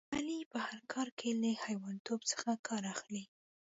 [0.15, 3.23] علي په هر کار کې له حیوانتوب څخه کار اخلي.